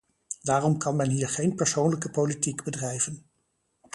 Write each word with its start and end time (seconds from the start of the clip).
Daarom 0.41 0.77
kan 0.77 0.95
men 0.95 1.09
hier 1.09 1.29
geen 1.29 1.55
persoonlijke 1.55 2.09
politiek 2.09 2.63
bedrijven. 2.63 3.25